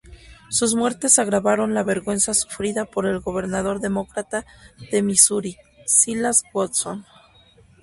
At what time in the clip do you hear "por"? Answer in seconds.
2.85-3.05